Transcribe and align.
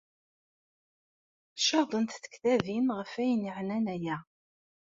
Caḍent 1.67 2.11
tektabin 2.23 2.87
ɣef 2.97 3.11
ayen 3.21 3.45
yeɛnan 3.47 3.85
aya. 3.95 4.17